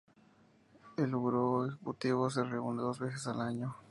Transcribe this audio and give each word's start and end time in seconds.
El 0.97 1.15
Buró 1.15 1.67
Ejecutivo 1.67 2.27
se 2.31 2.43
reúne 2.43 2.81
dos 2.81 2.97
veces 2.97 3.27
al 3.27 3.39
año. 3.39 3.75